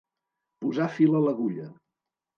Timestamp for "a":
1.19-1.23